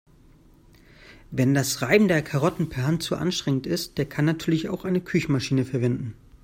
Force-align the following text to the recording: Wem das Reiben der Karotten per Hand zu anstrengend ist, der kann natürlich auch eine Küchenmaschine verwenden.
Wem 1.29 1.53
das 1.53 1.83
Reiben 1.83 2.07
der 2.07 2.23
Karotten 2.23 2.69
per 2.69 2.87
Hand 2.87 3.03
zu 3.03 3.17
anstrengend 3.17 3.67
ist, 3.67 3.99
der 3.99 4.05
kann 4.09 4.25
natürlich 4.25 4.67
auch 4.67 4.83
eine 4.83 4.99
Küchenmaschine 4.99 5.63
verwenden. 5.63 6.15